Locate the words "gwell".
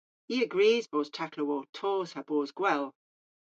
2.59-2.85